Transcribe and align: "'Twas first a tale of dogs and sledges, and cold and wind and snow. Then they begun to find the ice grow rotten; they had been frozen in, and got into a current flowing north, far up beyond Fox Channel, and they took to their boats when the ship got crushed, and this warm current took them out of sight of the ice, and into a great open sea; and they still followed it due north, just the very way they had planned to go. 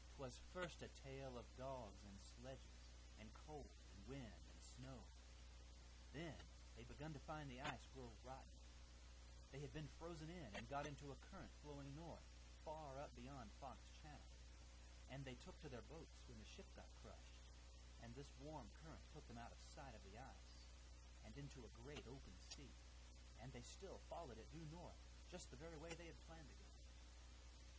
"'Twas 0.17 0.41
first 0.53 0.81
a 0.81 0.89
tale 1.05 1.37
of 1.37 1.45
dogs 1.61 2.01
and 2.09 2.15
sledges, 2.33 2.81
and 3.21 3.29
cold 3.45 3.69
and 3.93 4.01
wind 4.09 4.41
and 4.49 4.61
snow. 4.77 5.05
Then 6.13 6.33
they 6.77 6.85
begun 6.89 7.13
to 7.13 7.21
find 7.29 7.45
the 7.49 7.61
ice 7.61 7.85
grow 7.93 8.09
rotten; 8.25 8.57
they 9.53 9.59
had 9.61 9.69
been 9.77 9.91
frozen 10.01 10.25
in, 10.31 10.49
and 10.57 10.69
got 10.73 10.87
into 10.89 11.11
a 11.13 11.21
current 11.29 11.51
flowing 11.61 11.93
north, 11.93 12.23
far 12.65 12.97
up 12.97 13.13
beyond 13.19 13.51
Fox 13.61 13.77
Channel, 14.01 14.25
and 15.13 15.21
they 15.25 15.37
took 15.43 15.57
to 15.61 15.69
their 15.69 15.85
boats 15.85 16.23
when 16.27 16.39
the 16.41 16.49
ship 16.55 16.65
got 16.73 16.89
crushed, 17.05 17.37
and 18.01 18.15
this 18.17 18.31
warm 18.41 18.71
current 18.81 19.03
took 19.13 19.25
them 19.29 19.37
out 19.37 19.51
of 19.53 19.61
sight 19.77 19.93
of 19.93 20.01
the 20.07 20.17
ice, 20.17 20.65
and 21.29 21.35
into 21.37 21.61
a 21.61 21.75
great 21.85 22.01
open 22.09 22.33
sea; 22.49 22.73
and 23.41 23.53
they 23.53 23.61
still 23.65 24.01
followed 24.09 24.39
it 24.41 24.49
due 24.49 24.65
north, 24.73 24.97
just 25.29 25.49
the 25.53 25.59
very 25.61 25.77
way 25.77 25.91
they 25.97 26.09
had 26.09 26.19
planned 26.25 26.49
to 26.49 26.55
go. 26.57 26.69